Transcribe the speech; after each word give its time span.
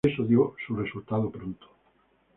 Y 0.03 0.09
eso 0.13 0.23
dio 0.23 0.55
su 0.65 0.75
resultado 0.75 1.29
pronto. 1.29 1.67